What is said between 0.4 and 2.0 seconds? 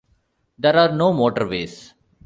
There are no motorways.